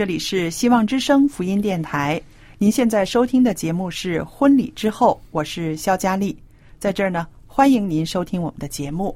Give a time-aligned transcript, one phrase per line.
[0.00, 2.18] 这里是希望之声福音电台。
[2.56, 6.34] 您现在收听的节目是《婚礼之后》，我是肖佳丽，
[6.78, 9.14] 在这儿呢，欢迎您收听我们的节目。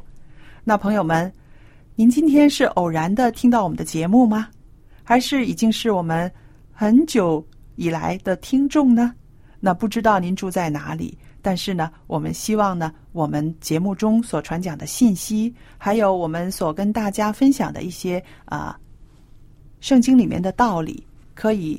[0.63, 1.33] 那朋友们，
[1.95, 4.49] 您今天是偶然的听到我们的节目吗？
[5.03, 6.31] 还是已经是我们
[6.71, 7.43] 很久
[7.77, 9.15] 以来的听众呢？
[9.61, 18.79] 那不知道您住在哪里，但是呢，我们希望呢，我们节目中所传讲的信息，还有我们所跟大家分享的一些啊。
[19.85, 21.79] 圣经里面的道理可以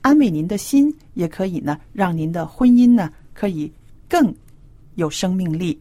[0.00, 3.68] 安慰您的心，也可以呢让您的婚姻呢可以
[4.08, 4.32] 更
[4.94, 5.76] 有生命力。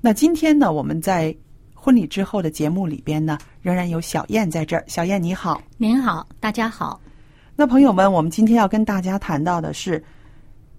[0.00, 1.32] 那今天呢，我们在
[1.72, 4.82] 婚礼之后的节目里边呢，仍然有小燕在这儿。
[4.88, 7.00] 小燕你好，您好，大家好。
[7.54, 10.02] 那朋友们，我们今天要跟大家谈到的是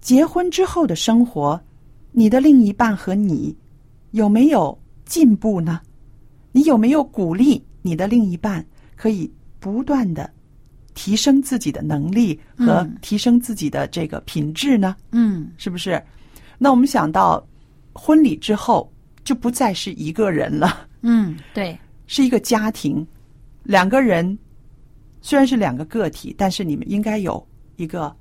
[0.02, 1.58] 结婚之后的生活，
[2.12, 3.56] 你的另一半和你
[4.10, 5.80] 有没有进步呢？
[6.52, 8.62] 你有没有鼓励你的另一半
[8.94, 9.32] 可以？
[9.60, 10.28] 不断的
[10.94, 14.96] 提升自己的能力和嗯提升自己的这个品质呢？
[15.12, 16.02] 嗯是不是？
[16.58, 17.46] 那我们想到
[17.92, 23.06] 婚礼之后，就不再是一个人了，嗯，对，是一个家庭。
[23.62, 24.36] 两个人
[25.20, 28.14] 虽然是两个个体，但是你们应该有一个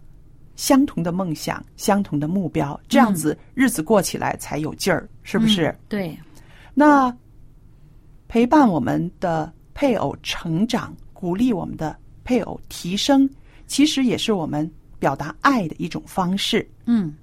[0.56, 5.68] 相同的梦想、相同的目标，这样子日子过起来才有劲儿，是不是？
[5.68, 6.20] 嗯对，
[6.74, 7.14] 那
[8.28, 10.96] 陪伴我们的配偶成长。
[11.20, 11.94] 鼓励我们的
[12.24, 13.30] 配偶提升，
[13.68, 14.70] 其实也是我们
[15.00, 16.66] 表达爱的一种方式。
[16.86, 17.14] 嗯，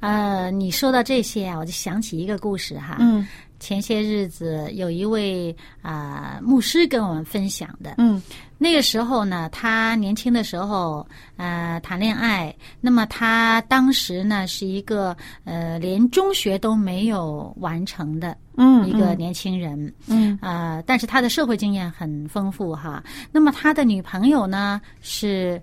[0.00, 2.96] 呃，你说到这些啊，我就想起一个故事哈。
[2.98, 3.28] 嗯，
[3.60, 7.96] 前些日子有一位啊、牧师跟我们分享的。
[7.98, 8.22] 嗯，
[8.58, 18.36] 那个时候呢，他年轻的时候呃谈恋爱，那么他当时呢是一个呃连中学都没有完成的。
[18.60, 23.00] 嗯一个年轻人，嗯啊、呃，但是他的社会经验很丰富哈。
[23.30, 25.62] 那么他的女朋友呢是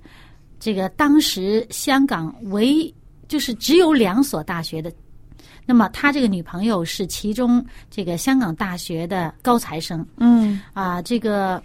[0.62, 2.94] 这个当时香港唯
[3.28, 4.90] 就是只有两所大学的，
[5.66, 11.62] 那么他这个女朋友是其中这个香港大学的高材生嗯啊、这个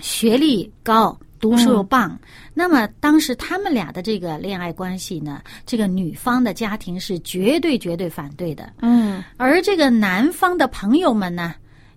[0.00, 1.18] 学历高。
[1.40, 2.16] 读书又棒，
[2.54, 11.52] 那么当时他们俩的这个恋爱关系呢，这个女方的家庭是绝对绝对反对的，嗯而这个男方的朋友们呢，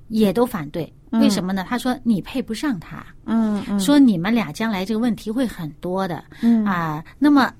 [0.07, 0.91] 也都反对。
[1.11, 1.63] 嗯为什么呢？
[1.69, 6.25] 他说你配不上他，嗯嗯说你们俩将来这个问题会很多的。
[6.41, 7.53] 嗯啊，那么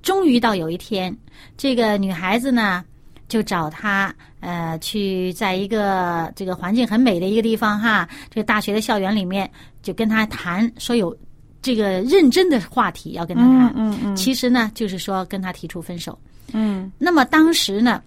[0.00, 1.14] 终于到有一天，
[1.58, 2.82] 这个女孩子呢
[3.28, 4.14] 就找他，
[4.46, 9.50] 呃，去在一个这个环境很美的一个地方哈，这个大学的校园里面，
[9.82, 11.14] 就跟他谈，说有
[11.60, 13.72] 这个认真的话题要跟他谈。
[13.74, 16.16] 嗯嗯其实呢，就是说跟他提出分手。
[16.52, 18.00] 嗯那么当时呢，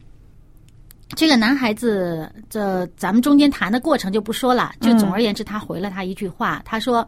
[1.14, 7.06] 这个男孩子，这咱们中间谈的过程就不说了，就总而言之，他回了他一句话，他说。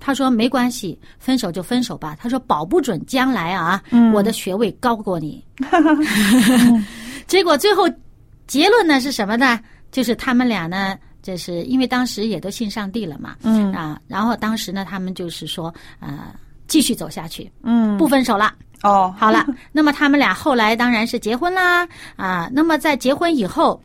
[0.00, 2.16] 他说没关系，分手就分手吧。
[2.20, 3.82] 他说保不准将来啊，
[4.14, 5.44] 我的学位高过你。
[7.26, 7.90] 结果最后
[8.48, 9.60] 结论呢是什么呢？
[9.92, 16.34] 就是他们俩呢，就是因为当时也都信上帝了嘛，嗯啊，然后当时呢，他们就是说，呃，
[16.66, 18.52] 继续走下去，嗯不分手了。
[18.82, 22.48] 哦好了，那么他们俩后来当然是结婚啦啊。
[22.52, 23.80] 那么在结婚以后，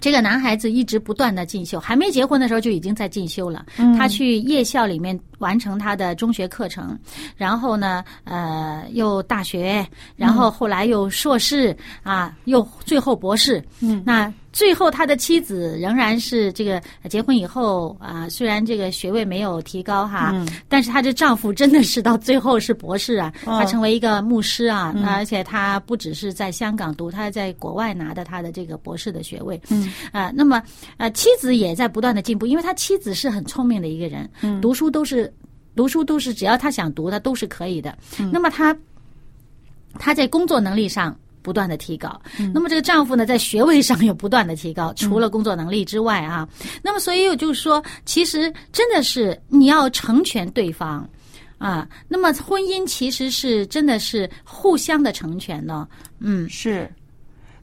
[0.00, 3.64] 这个男孩子一直不断的进修，还没结婚的时候就已经在进修了。
[3.96, 6.98] 他去夜校里面完成他的中学课程，
[7.36, 9.86] 然后呢，呃，又大学，
[10.16, 13.62] 然后后来又硕士啊，又最后博士。
[13.80, 16.80] 嗯，那最后他的妻子仍然是这个
[17.10, 20.32] 结婚以后啊，虽然这个学位没有提高哈，
[20.68, 29.60] 但是她这丈夫真的是到最后是博士啊，他成为一个牧师啊，而且他不只是在香港读，他还在国外拿的他的这个博士的学位。
[29.70, 29.92] 嗯。
[30.12, 30.62] 啊，那么
[30.98, 34.30] 呃，妻子也在不断的进步，因为他妻子是很聪明的一个人，
[34.60, 35.32] 读书都是
[35.74, 37.98] 读书都是只要他想读，他都是可以的。
[38.30, 38.76] 那么他
[39.98, 42.20] 他在工作能力上不断的提高，
[42.52, 46.48] 那么这个丈夫呢，在学位上又不断的提高，除了工作能力之外啊，
[46.82, 51.08] 那么所以我就是说，其实真的是你要成全对方
[51.58, 55.86] 啊，那么婚姻其实是真的是互相的成全呢，
[56.18, 56.90] 嗯，是。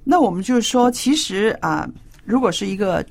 [0.04, 1.89] 那我们就是说，其实啊。
[2.24, 3.04] 如果是一个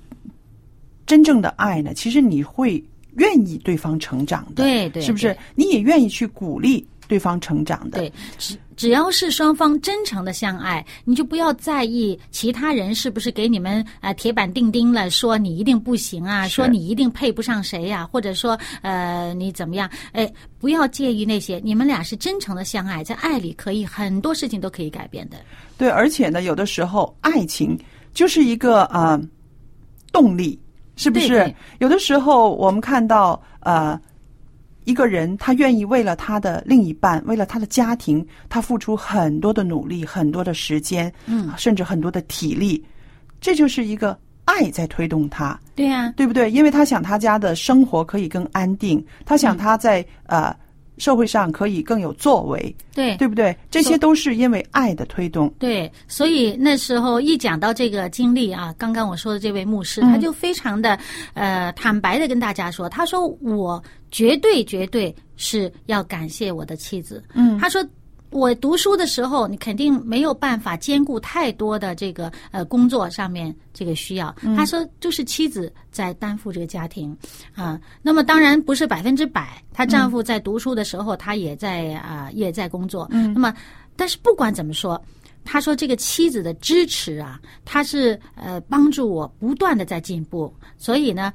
[1.04, 2.82] 真正的爱呢，其实你会
[3.16, 5.36] 愿意对方成长的，对对，是不是？
[5.56, 7.98] 你也愿意去鼓励对方成长的。
[7.98, 19.90] 对，只只要是双方真诚的相爱，你就不要在意其他人是不是给你们呃铁板钉钉了，说你一定不行啊，说你一定配不上谁呀，或者说呃你怎么样？
[20.12, 25.36] 哎，不要介意那些，你们俩是真诚的相爱，在爱里可以很多事情都可以改变的。
[25.76, 27.76] 对，而且呢，有的时候爱情。
[28.12, 29.16] 就是一个呃
[30.10, 30.58] 动力，
[30.96, 31.54] 是不是？
[31.78, 33.96] 有的时候我们看到呃
[34.84, 42.82] 一个人，他愿意为了他的另一半，为了他的家庭，他付出很多的努力，很多的时间，嗯，甚至很多的体力，
[43.40, 45.58] 这就是一个爱在推动他。
[45.74, 46.50] 对呀，对不对？
[46.50, 50.54] 因为他想他家的生活可以更安定，他想他在呃。
[51.00, 53.56] 社会上可以更有作为，对对不对？
[53.70, 55.52] 这些都是因为爱的推动。
[55.58, 60.96] 对，所以那时候一讲到这个经历啊，刚刚我说的这位牧师，他就非常的
[61.34, 63.82] 呃坦白的跟大家说，他说我
[64.12, 67.24] 绝对绝对是要感谢我的妻子。
[67.34, 67.84] 嗯，他说。
[68.30, 74.32] 我读书的时候，你肯定没有办法兼顾太多的这个呃工作上面这个需要。
[74.56, 77.16] 他说，就是妻子在担负这个家庭
[77.54, 77.80] 啊。
[78.02, 83.08] 那么当然不是百分之百，她丈夫在读书的时候，她也在啊也在工作。
[83.10, 83.52] 那么，
[83.96, 85.02] 但是不管怎么说，
[85.44, 90.54] 他说这个妻子的支持啊，他是呃帮助我不断的在进步。
[90.78, 91.32] 所以呢，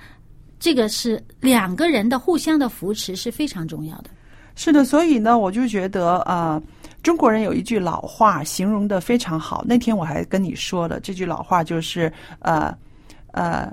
[0.62, 4.10] 这个是两个人的互相的扶持是非常重要的。
[4.56, 6.62] 是的，所以呢，我就觉得啊。
[7.06, 9.64] 中国人有一句老话，形容的非常好。
[9.64, 12.76] 那天我还跟你说了，这句老话就是呃
[13.32, 13.72] 呃，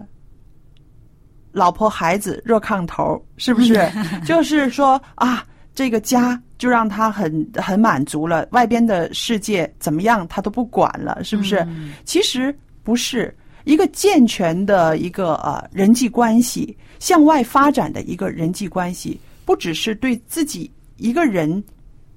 [1.50, 3.90] 老婆孩子热炕头，是不是？
[4.26, 5.42] 就是说啊，
[5.74, 11.66] 这个家就让他很很满足了，外边的世界怎么样他都不管了，是不是？
[12.04, 21.64] 其实不是一个健全的一个呃人际关系，向外发展的一个人际关系，不只是对自己一个人。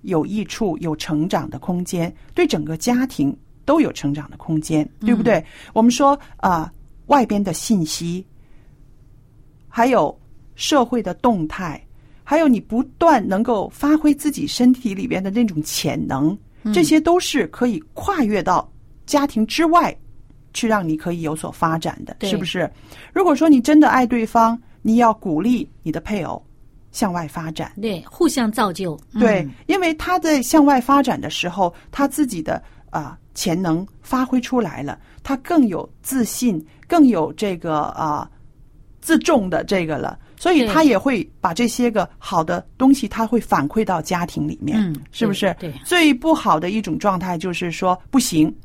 [0.05, 3.35] 有益处，有成长的空间，对整个家庭
[3.65, 5.43] 都有成长的空间，对不对？
[5.73, 6.71] 我们说啊，
[7.07, 8.25] 外边的信息，
[9.67, 10.17] 还有
[10.55, 11.81] 社会的动态，
[12.23, 16.37] 还有你不断能够发挥自己身体里边的那种潜能，
[16.73, 18.71] 这些都是可以跨越到
[19.05, 19.95] 家庭之外，
[20.53, 22.69] 去让你可以有所发展的，是不是？
[23.13, 26.41] 如果说你真的爱对方，你要鼓励你的配偶。
[26.95, 38.31] 向外发展，对，互相造就，对，因为他在向外发展的时候，他自己的啊潜能发挥出来了，他更有自信，更有这个啊
[39.01, 45.53] 自重的这个了，所以他也会把这些个好的东西，他会反馈到家庭里面，嗯，是不是？
[45.59, 48.55] 对，最不好的一种状态就是说，不行，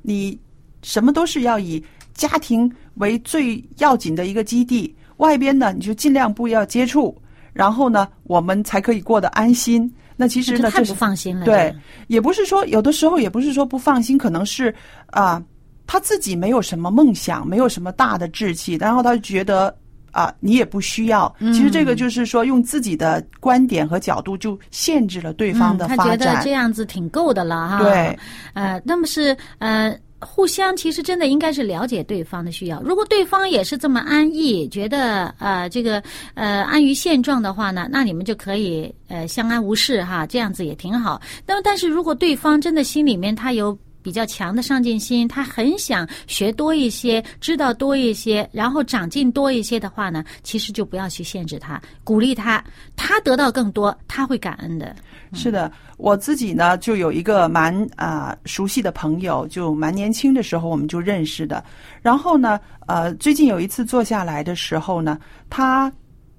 [0.00, 0.38] 你
[0.84, 1.84] 什么都是要以
[2.14, 7.20] 家庭为最要紧的一个基地，外边呢，你就尽量不要接触。
[7.52, 9.92] 然后呢，我们才可以过得安心。
[10.16, 11.44] 那其实呢，太不放心了。
[11.44, 11.74] 对，
[12.08, 14.74] 也不是说有的时候也不是说不放心，可能是
[15.08, 15.40] 啊，
[15.86, 19.72] 他自己没有什么梦想，没有什么大的志气，然后他就觉得
[20.10, 21.32] 啊，你也不需要。
[21.38, 26.06] 其实这个就是说，用自己的观点和角度就限制了对方的发展。
[26.08, 27.78] 他觉得这样子挺够的了哈。
[27.78, 28.18] 对，
[28.54, 29.96] 呃，那么是呃。
[30.20, 32.80] 互相其实真的应该是了解对方的需要。
[32.82, 36.02] 如果对方也是这么安逸，觉得呃这个
[36.34, 41.20] 呃安于现状的话呢，那你们就可以呃相安无事哈，这样子也挺好。
[41.46, 43.76] 那么但是如果对方真的心里面他有。
[44.08, 52.64] 比较强的上进心，他很想学多一些，知道多一些，然后长进多一些的话呢，其实就不要去限制他，鼓励他，
[52.96, 54.96] 他得到更多，他会感恩的。
[55.34, 61.62] 是的，我自己呢就有一个蛮啊、熟悉的朋友，就蛮年轻的时候我们就认识的。
[62.00, 65.18] 然后呢，呃，最近有一次坐下来的时候呢，
[65.50, 65.92] 他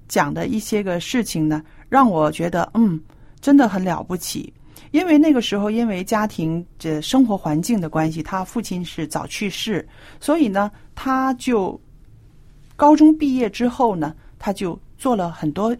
[0.08, 3.00] 讲的一些个事情呢，让我觉得嗯，
[3.40, 4.52] 真的很了不起。
[4.90, 9.86] 因为那个时候，因为家庭这生活环境的关系，他父亲是早去世，
[10.20, 11.80] 所以呢，他就
[12.76, 15.76] 高中毕业之后呢，他就做了很多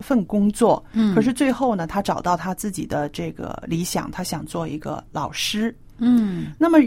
[0.00, 0.84] 份工作。
[0.92, 5.74] 嗯可是最后呢，他找到他自己的这个理想，他想做一个老师。
[5.98, 6.78] 嗯那么，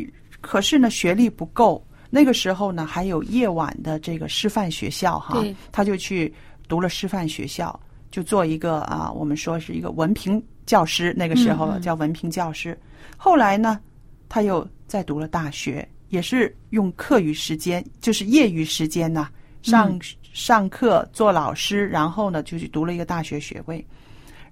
[0.41, 1.85] 可是呢，学历不够。
[2.09, 6.33] 那个时候呢，还有夜晚的这个师范学校哈对，他就去
[6.67, 7.77] 读了师范学校，
[8.09, 11.13] 就做一个啊，我们说是一个文凭教师。
[11.17, 12.77] 那个时候叫文凭教师。
[13.17, 13.79] 后来呢，
[14.27, 19.29] 他又再读了大学，也是用课余时间，就是业余时间呐、
[19.61, 19.99] 上、嗯
[20.33, 23.87] 上课做老师，然后呢就去读了一个大学学位，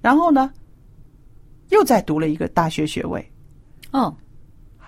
[0.02, 0.50] 然后呢
[1.72, 3.32] 又再读了一个大学学位。
[3.92, 4.16] 哦，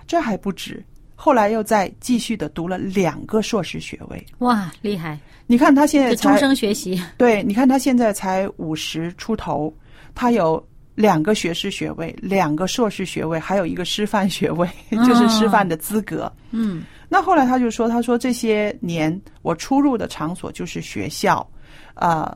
[0.07, 0.81] 这还不止，
[1.13, 4.25] 后来又再继续的读了两个硕士学位。
[4.37, 5.19] 哇，厉害！
[5.47, 6.97] 你看他现在就终生学习。
[7.17, 9.71] 对，你看他现在才五十出头，
[10.13, 16.31] 他有两个学士学位，两个硕士学位，还有一个师范学位，就是师范的资格。
[16.51, 21.47] 嗯那后来他就说，他说这些年我出入的场所就是学校，
[21.93, 22.35] 呃，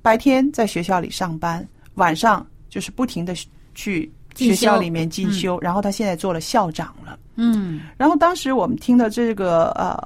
[0.00, 3.34] 白天在学校里上班，晚上就是不停的
[3.74, 7.18] 去学校里面进修，然后他现在做了校长了。
[7.34, 9.98] 嗯然后当时我们听了这个呃，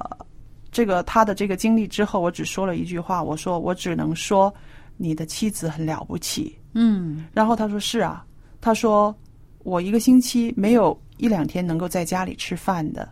[0.71, 4.53] 这个他的这个经历之后，我只说了一句话，我说我只能说
[4.97, 6.57] 你的妻子很了不起。
[6.73, 8.25] 嗯然后他说是啊，
[8.59, 9.15] 他说
[9.59, 13.07] 我一个星期没有一两天能够在家里吃饭的。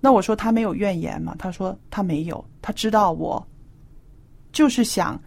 [0.00, 1.34] 那我说他没有怨言吗？
[1.38, 3.44] 他说他没有，他知道我
[4.52, 5.20] 就是想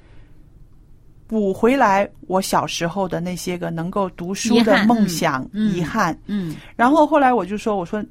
[1.27, 6.17] 补回来我小时候的那些个能够读书的遗憾梦想、嗯嗯遗憾。
[6.27, 8.03] 嗯然后后来我就说：“我说，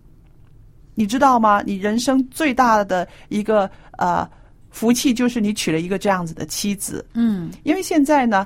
[0.94, 1.62] 你知道吗？
[1.64, 4.28] 你人生最大的一个呃
[4.74, 7.06] 福气就是你娶了一个这样子的妻子。
[7.14, 8.44] 嗯因为现在呢，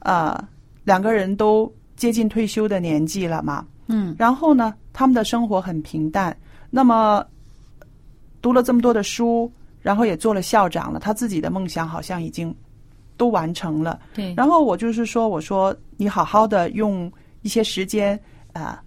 [0.00, 0.38] 呃，
[0.84, 3.66] 两个人都接近退休的年纪了嘛。
[3.88, 6.36] 嗯然后呢，他们的生活很平淡。
[6.68, 7.24] 那么
[8.42, 12.54] 读了这么多的书，然后也做了校长了，他自己的梦想好像已经
[13.16, 13.98] 都完成了。
[14.12, 17.10] 对，然后我就是说，我说你好好的用
[17.40, 18.14] 一些时间
[18.52, 18.78] 啊、呃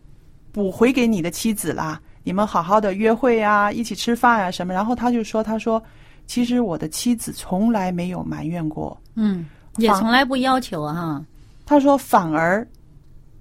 [0.54, 4.72] 补回给你的妻子啦，你们好好的约会啊，一起吃饭啊什么。
[4.72, 5.84] 然后他就说，他说
[6.26, 9.46] 其实我的妻子从来没有埋怨过，嗯
[9.78, 11.24] 也从来不要求哈。
[11.66, 12.68] 他说反而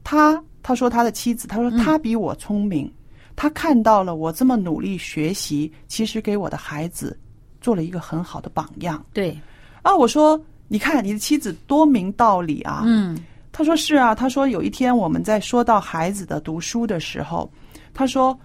[0.04, 1.78] 他他说他的妻子，他说嗯。
[1.78, 2.90] 他比我聪明，
[3.34, 7.18] 他看到了我这么努力学习，其实给我的孩子
[7.60, 9.04] 做了一个很好的榜样。
[9.12, 9.38] 对，
[9.82, 9.94] 啊。
[9.96, 13.18] 我说你看你的妻子多明道理啊，嗯。
[13.52, 17.50] 他说是啊，他说有一天我们在说到孩子的读书的时候，
[17.92, 18.38] 他说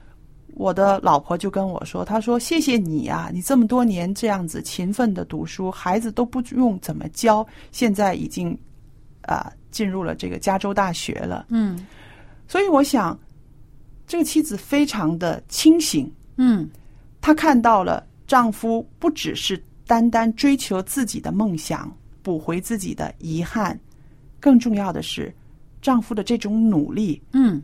[0.58, 8.58] 我的老婆就跟我说，她说谢谢你啊，你这么多年这样子勤奋的读书，孩子都不用怎么教，现在已经
[9.22, 11.46] 啊、进入了这个加州大学了。
[11.50, 11.86] 嗯。
[12.48, 13.18] 所以我想，
[14.08, 16.68] 这个妻子非常的清醒，嗯。
[17.22, 23.80] 她看到了丈夫不只是单单追求自己的梦想，补回自己的遗憾，
[24.40, 25.32] 更重要的是，
[25.82, 27.62] 丈夫的这种努力嗯，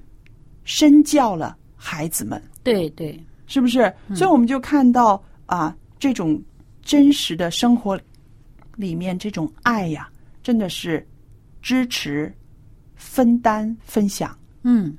[0.64, 3.94] 身教了孩子们，对对，是不是？
[4.16, 6.42] 所以我们就看到啊，这种
[6.82, 8.00] 真实的生活
[8.76, 10.10] 里面这种爱呀，
[10.42, 11.06] 真的是
[11.62, 12.34] 支持、
[12.96, 14.38] 分担、分享。
[14.64, 14.96] 嗯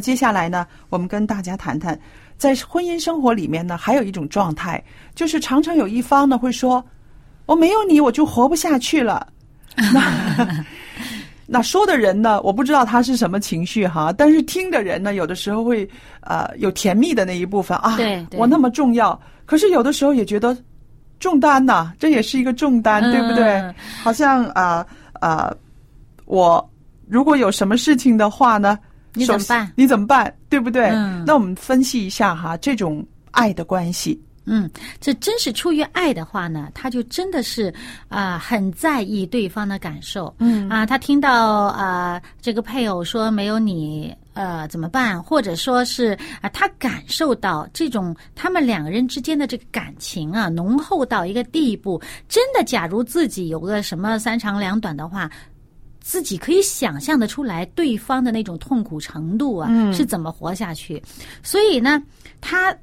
[0.00, 2.00] 那接下来呢，我们跟大家谈谈，
[2.38, 4.82] 在婚姻生活里面呢，还有一种状态，
[5.14, 6.82] 就是常常有一方呢会说
[7.44, 9.26] ：“我没有你，我就活不下去了。
[9.92, 10.64] 那
[11.44, 15.86] ”那说的人呢，我不知道他是什么情绪哈，但是听的人呢，有的时候会
[16.22, 20.56] 呃有甜蜜的那一部分啊，对对我那么重要，可是有的时候也觉得
[21.18, 23.44] 重担呐、这也是一个重担，对不对？
[23.60, 25.56] 嗯好像啊啊、呃
[26.24, 26.66] 我
[27.06, 28.78] 如果有什么事情的话呢，
[29.14, 30.32] 你怎么办你怎么办？
[30.48, 30.86] 对不对？
[30.90, 34.68] 嗯那我们分析一下哈，这种爱的关系，嗯，
[35.00, 37.72] 这真是出于爱的话呢，他就真的是
[38.08, 40.34] 啊、很在意对方的感受。
[40.38, 55.30] 嗯啊，他听到啊、这个配偶说没有你呃怎么办，或者说是啊、他感受到这种他们两个人之间的这个感情啊浓厚到一个地步，真的，假如自己有个什么三长两短的话。
[56.10, 61.00] 自己可以想象的出来对方的那种痛苦程度啊，嗯是怎么活下去。
[61.40, 62.02] 所以呢，
[62.40, 62.76] 他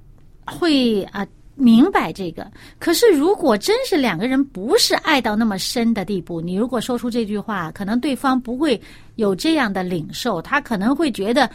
[0.45, 2.49] 会啊、明白这个。
[2.79, 8.81] 可是如果真是两个人不是爱到那么深的地步，你如果说出这句话，可能对方不会
[9.15, 11.51] 有这样的领受，他可能会觉得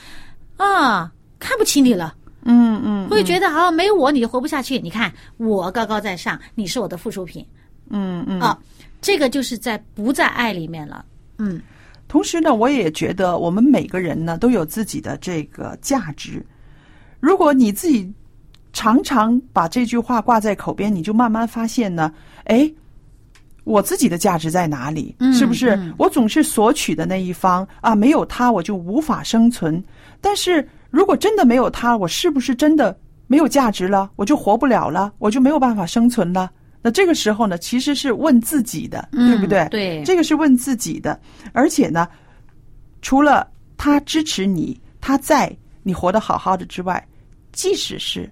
[0.58, 2.14] 啊看不起你了。
[2.44, 4.78] 嗯嗯会觉得啊，没有我你就活不下去。
[4.78, 7.42] 你看我高高在上，你是我的附属品
[7.88, 8.58] 嗯嗯啊，
[9.00, 11.02] 这个就是在不在爱里面了。
[11.42, 11.60] 嗯
[12.08, 16.44] 同时呢，我也觉得我们每个人呢都有自己的这个价值。
[17.20, 18.12] 如果你自己
[18.74, 22.12] 常常把这句话挂在口边，你就慢慢发现呢，
[22.44, 22.70] 哎，
[23.64, 25.14] 我自己的价值在哪里？
[25.20, 25.94] 嗯是不是嗯？
[25.96, 29.82] 我总是索取的那一方啊，没有他我就无法生存。
[30.20, 32.94] 但是如果真的没有他，我是不是真的
[33.26, 34.10] 没有价值了？
[34.16, 36.50] 我就活不了了，我就没有办法生存了？
[36.82, 39.68] 那这个时候呢，其实是问自己的，嗯对不对？
[39.70, 41.18] 对这个是问自己的。
[41.52, 42.08] 而且呢，
[43.00, 47.06] 除了他支持你，他在你活得好好的之外，
[47.52, 48.28] 即使是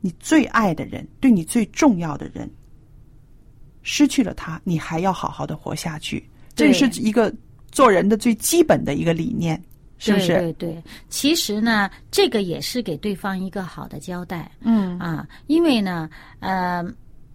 [0.00, 2.50] 你最爱的人，对你最重要的人，
[3.82, 6.28] 失去了他，你还要好好的活下去。
[6.54, 7.32] 这是一个
[7.70, 9.62] 做人的最基本的一个理念，
[9.98, 10.26] 是不是？
[10.26, 14.50] 对对对，其实呢，这个也是给对方一个好的交代。
[14.60, 16.08] 嗯啊，因为呢，
[16.40, 16.84] 呃，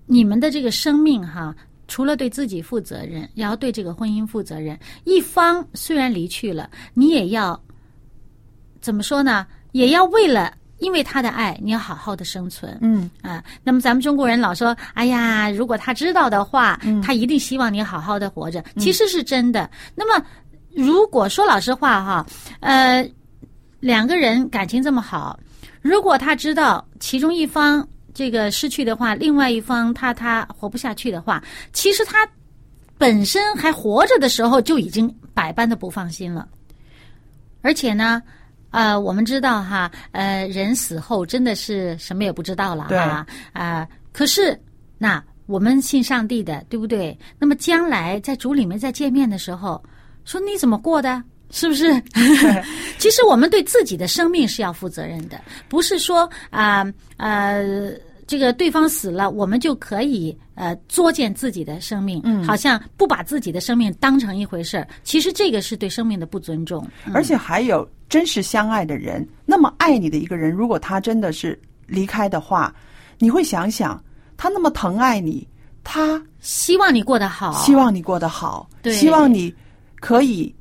[0.06, 1.56] 你们的这个生命哈，
[1.88, 4.80] 除了对自己负责任，也要对这个婚姻负责任。
[5.03, 7.60] 一方虽然离去了，你也要
[8.80, 9.46] 怎么说呢？
[9.72, 12.77] 也要为了因为他的爱，你要好好的生存。
[12.82, 18.63] 嗯啊，那么咱们中国人老说，哎呀，如果他知道的话，嗯他一定希望你好好的活着。
[18.77, 19.70] 其实是真的。
[19.96, 20.25] 那么，
[20.75, 22.25] 如果说老实话哈，
[22.59, 23.09] 呃，
[23.79, 25.39] 两个人感情这么好，
[25.81, 32.27] 如果他知道其中一方这个失去的话，另外一方他他活不下去的话，其实他
[32.97, 36.47] 本身还活着的时候就已经百般的不放心了，
[37.61, 38.21] 而且呢。
[38.73, 43.27] 呃，我们知道哈，呃，人死后真的是什么也不知道了对哈。
[43.51, 44.57] 啊、可是
[44.97, 47.19] 那我们信上帝的，对不对？
[47.38, 49.84] 那么将来在主里面再见面的时候，
[50.25, 51.23] 说你怎么过的？
[51.53, 52.01] 是不是？
[52.97, 56.86] 其实我们对自己的生命是要负责任的，不是说啊
[57.17, 57.91] 呃
[58.25, 64.88] 这个对方死了，我们就可以呃作践自己的生命，嗯好像不把自己的生命当成一回事儿。
[65.03, 66.88] 其实这个是对生命的不尊重。
[67.05, 72.73] 嗯而且还有真实相爱的人，那么爱你的一个人，如果他真的是离开的话，
[73.19, 74.01] 你会想想，
[74.38, 75.45] 他那么疼爱你，
[75.84, 79.53] 他希望你过得好，希望你过得好，对希望你
[80.01, 80.53] 可以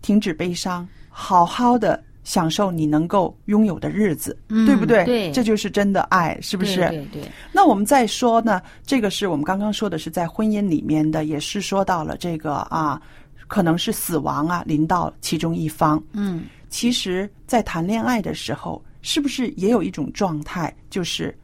[0.00, 5.04] 停止悲伤，好好的享受你能够拥有的日子，嗯对不对？
[5.04, 6.80] 对这就是真的爱，是不是？
[6.88, 13.00] 对对对，那我们再说呢，这个是我们刚刚说的是在婚姻里面的，也是说到了这个啊，
[13.46, 16.02] 可能是死亡啊临到其中一方。
[16.12, 21.36] 嗯其实，在谈恋爱的时候，是不是也有一种状态，就是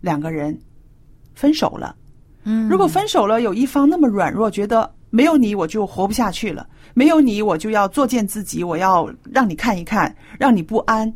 [0.00, 0.56] 两个人
[1.34, 1.96] 分手了？
[2.44, 6.68] 嗯，如果分手了，有一方那么软弱，觉得没有你我就活不下去了，
[6.98, 11.12] 没有你我就要作践自己，我要让你看一看，让你不安。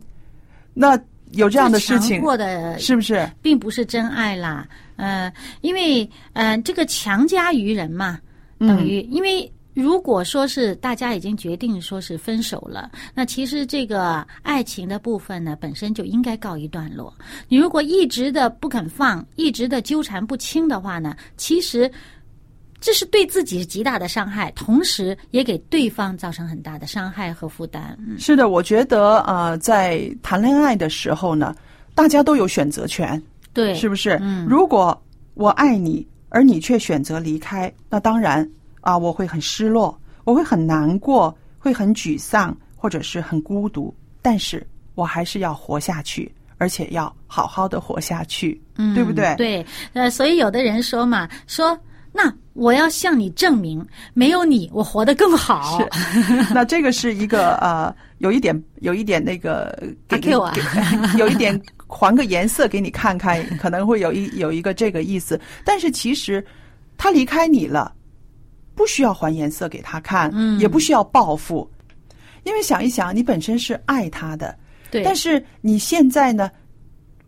[0.75, 3.27] 那有这样的事情，过的是不是？
[3.40, 8.21] 并不是真爱啦，呃，因为呃，这个强加于人嘛，
[8.59, 17.11] 等于、因为如果说是大家已经决定说是分手了，那其实这个爱情的部分呢，本身就应该告一段落。
[17.49, 21.90] 你如果一直的不肯放，一直的纠缠不清的话呢，其实。
[22.81, 27.97] 这是对自己极大的伤害，同时也给对方造成很大的伤害和负担。
[28.01, 31.55] 嗯，是的，我觉得呃，在谈恋爱的时候呢，
[31.95, 34.19] 大家都有选择权，对，是不是？
[34.23, 34.99] 嗯如果
[35.35, 38.49] 我爱你，而你却选择离开，那当然
[38.81, 43.95] 啊，我会很失落，我会很难过，会很沮丧，或者是很孤独。
[44.23, 49.35] 但是我还是要活下去，而且要好好的活下去，嗯，对不对？
[49.37, 51.79] 对，呃，所以有的人说嘛，说
[52.12, 55.79] 那我要向你证明，没有你，我活得更好。
[55.79, 55.88] 是。
[56.53, 59.77] 那这个是一个呃，有一点有一点那个
[60.09, 60.53] 给给我。
[61.16, 65.40] 有一点还个颜色给你看看，可能会有一有一个这个意思。
[65.64, 66.44] 但是其实
[66.99, 67.92] 他离开你了，
[68.75, 70.59] 不需要还颜色给他看，嗯。
[70.59, 71.70] 也不需要报复，
[72.42, 74.57] 因为想一想，你本身是爱他的，
[74.90, 76.51] 对，但是你现在呢，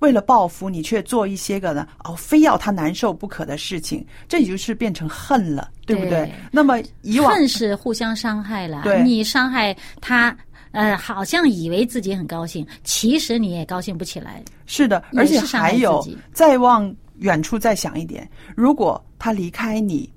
[0.02, 6.10] 为了报复你，却做一些个呢哦，非要他难受不可的事情，这也就是变成恨了，对不对？
[6.10, 10.36] 对那么以往恨是互相伤害了，对你伤害他，
[10.72, 14.42] 呃，好像以为自己很高兴，其实你也高兴不起来。
[14.66, 20.12] 是的，而且还有再往远处再想一点，如果他离开你，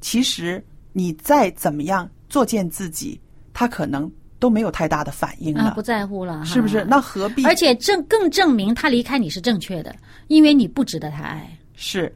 [0.00, 3.20] 其实你再怎么样作践自己，
[3.52, 4.08] 他可能
[4.44, 6.84] 都没有太大的反应啊，了，不在乎了，是不是？
[6.84, 7.46] 那何必？
[7.46, 11.48] 而且证更证明他离开你是正确的，因为你不值得他爱。
[11.72, 12.14] 是，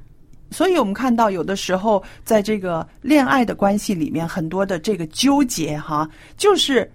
[0.51, 6.93] 所以我们看到有的时候在这个恋爱的关系里面，很多的这个纠结哈，就是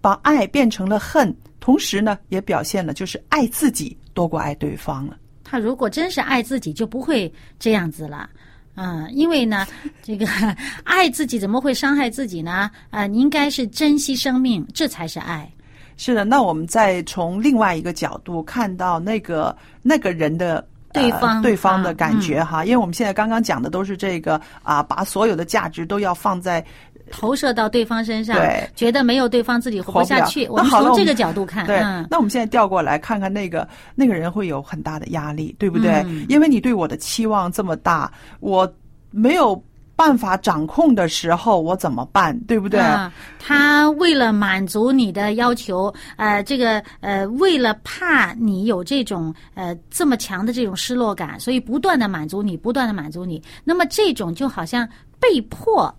[0.00, 5.16] 把爱变成了恨，同时呢，也表现了就是爱自己多过爱对方了。
[5.44, 8.28] 他如果真是爱自己，就不会这样子了。
[8.76, 9.66] 嗯，因为呢，
[10.02, 10.26] 这个
[10.84, 12.70] 爱自己怎么会伤害自己呢？
[12.90, 15.50] 啊、你应该是珍惜生命，这才是爱。
[15.96, 20.56] 是的，那我们再从另外一个角度看到那个那个人的。
[20.58, 26.64] 呃对方对方的啊感觉哈，因为我们现在刚刚讲的都是这个啊，把所有的价值都要放在
[27.10, 30.46] 投射到对方身上对，觉得没有对方自己活活不下去。
[30.48, 36.02] 我们从这个角度看，对，嗯，那我们现在调过来看看那个那个人会有很大的压力，对不对？
[36.06, 38.70] 嗯因为你对我的期望这么大，我
[39.10, 39.62] 没有
[39.94, 42.38] 办法掌控的时候，我怎么办？
[42.40, 42.78] 对不对？
[42.80, 53.42] 啊，他为了满足你的要求，呃，这个呃，为了怕你有这种呃这么强的这种失落感，所以不断的满足你，不断的满足你。
[53.64, 54.86] 那么这种就好像
[55.18, 55.94] 被迫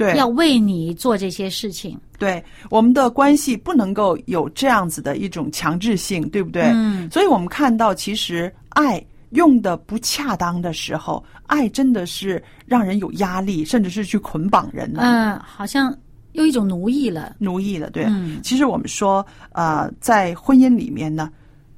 [0.00, 2.00] 对要为你做这些事情。
[2.18, 6.62] 对，我们的关系不能够有这样子的一种强制性，对不对？
[6.74, 15.02] 嗯，所以我们看到，其实爱用的不恰当的时候，爱真的是让人有压力，甚至是去捆绑人的。
[15.02, 15.94] 嗯、好像
[16.32, 17.36] 有一种奴役了。
[17.38, 18.04] 奴役了，对。
[18.04, 21.30] 嗯其实我们说，呃，在婚姻里面呢，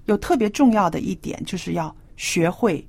[0.07, 2.85] 有特别重要的一点，就是要学会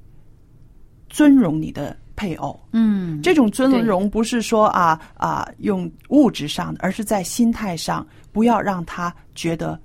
[1.09, 2.57] 尊荣你的配偶。
[2.71, 9.77] 嗯，这种尊荣不是说啊啊用物质上的，而是在心态上，不要让他觉得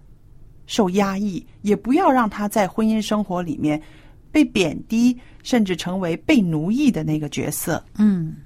[0.66, 3.82] 受压抑，也不要让他在婚姻生活里面
[4.30, 7.82] 被贬低，甚至成为被奴役的那个角色。
[7.98, 8.36] 嗯。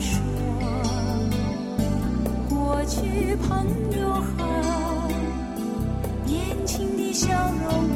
[0.00, 0.20] 说
[2.48, 3.66] 过去朋
[3.98, 5.08] 友好，
[6.26, 7.28] 年轻的笑
[7.68, 7.93] 容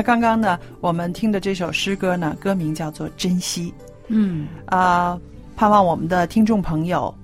[0.00, 3.68] 那刚刚呢，我们听的这首诗歌呢，歌名叫做《珍惜》。
[4.08, 5.20] 嗯，啊、
[5.54, 7.14] 盼望我们的听众朋友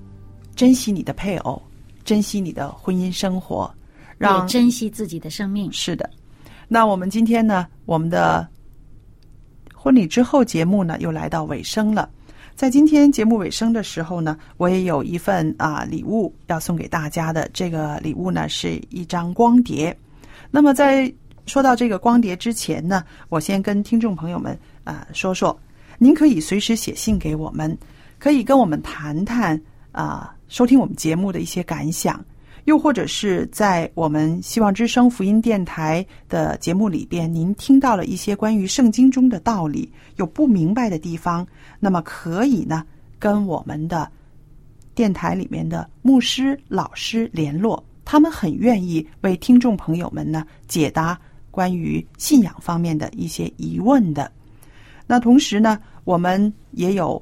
[0.54, 1.62] 珍惜你的配偶，
[2.04, 3.74] 珍惜你的婚姻生活，
[4.18, 5.72] 让也珍惜自己的生命。
[5.72, 6.10] 是的。
[6.68, 8.46] 那我们今天呢，我们的
[9.74, 12.10] 婚礼之后节目呢，又来到尾声了。
[12.54, 17.48] 在今天节目尾声的时候呢，我也有一份啊礼物要送给大家的。
[17.54, 19.96] 这个礼物呢是一张光碟。
[20.50, 21.10] 那么在
[21.46, 25.59] 说到这个光碟之前呢，我先跟听众朋友们啊、说说，
[25.98, 27.76] 您可以随时写信给我们，
[28.18, 29.61] 可以跟我们谈谈
[29.92, 32.22] 啊、收听我们节目的一些感想。
[32.64, 41.46] 又或者是在我们希望之声福音电台的节目里边，您听到了一些关于圣经中的道理，有不明白的地方，
[41.78, 42.85] 那么可以呢
[43.20, 44.11] 跟我们的
[44.96, 51.16] 电台里面的牧师、老师联络，他们很愿意为听众朋友们呢解答
[51.57, 54.31] 关于信仰方面的一些疑问的。
[55.07, 57.21] 那同时呢，我们也有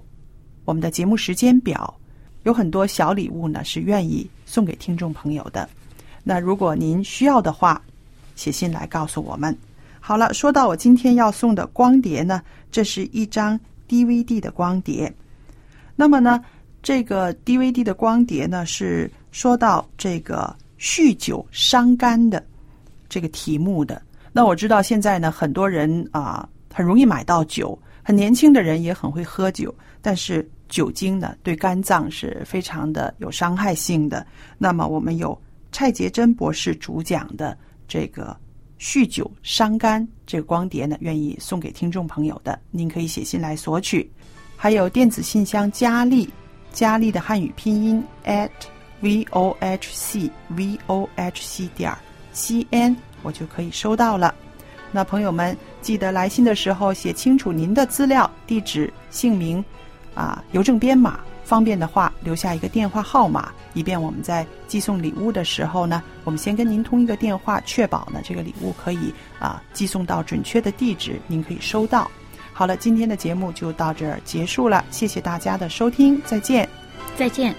[0.64, 1.94] 我们的节目时间表，
[2.42, 5.68] 有很多小礼物呢是愿意送给听众朋友的。
[6.24, 7.80] 那如果您需要的话，
[8.34, 9.56] 写信来告诉我们。
[10.00, 12.42] 好了，说到我今天要送的光碟呢，
[12.72, 15.14] 这是一张 DVD 的光碟。
[15.94, 16.44] 那么呢，
[16.82, 22.44] 这个 DVD 的光碟呢是说到这个酗酒伤肝的
[23.08, 24.02] 这个题目的。
[24.36, 34.26] 那我知道现在呢，很多人啊、很容易买到酒，很年轻的人也很会喝酒，但是酒精呢对肝脏是非常的有伤害性的。
[34.58, 38.36] 那么我们有蔡洁珍博士主讲的这个
[38.80, 44.10] 酗酒伤肝这个光碟呢，愿意送给听众朋友的，您可以写信来索取。
[44.56, 46.28] 还有电子信箱佳丽，
[46.72, 48.50] 佳丽的汉语拼音 at
[49.00, 51.96] v o h c v o h c 点
[52.32, 54.32] c n，我就可以收到了。
[54.92, 59.64] 那朋友们记得来信的时候写清楚您的资料、地址、姓名，
[60.14, 61.18] 啊，邮政编码。
[61.44, 72.10] 方便的话，留下一个电话号码，以便我们在寄送礼物的时候呢，我们先跟您通一个电话，确保呢这个礼物可以啊寄送到准确的地址，您可以收到。
[72.54, 76.66] 好了，今天的节目就到这儿结束了，谢谢大家的收听，再见。
[77.14, 77.54] 再见。